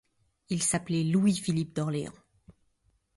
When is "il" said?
0.49-0.63